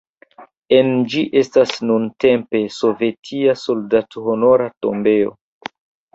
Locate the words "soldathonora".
3.67-4.73